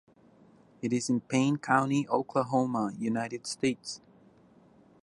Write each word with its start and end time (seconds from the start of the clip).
It 0.81 0.93
is 0.93 1.11
in 1.11 1.19
Payne 1.21 1.57
County, 1.59 2.07
Oklahoma, 2.09 2.91
United 2.97 3.45
States. 3.45 4.01